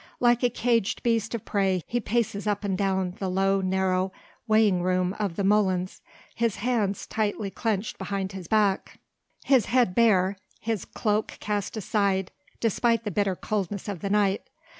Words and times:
Like 0.19 0.41
a 0.41 0.49
caged 0.49 1.03
beast 1.03 1.35
of 1.35 1.45
prey 1.45 1.83
he 1.85 1.99
paces 1.99 2.47
up 2.47 2.63
and 2.63 2.75
down 2.75 3.17
the 3.19 3.29
low, 3.29 3.61
narrow 3.61 4.11
weighing 4.47 4.81
room 4.81 5.15
of 5.19 5.35
the 5.35 5.43
molens, 5.43 6.01
his 6.33 6.55
hands 6.55 7.05
tightly 7.05 7.51
clenched 7.51 7.99
behind 7.99 8.31
his 8.31 8.47
back, 8.47 8.99
his 9.43 9.67
head 9.67 9.93
bare, 9.93 10.37
his 10.59 10.85
cloak 10.85 11.37
cast 11.39 11.77
aside 11.77 12.31
despite 12.59 13.03
the 13.03 13.11
bitter 13.11 13.35
coldness 13.35 13.87
of 13.87 13.99
the 13.99 14.09
night. 14.09 14.41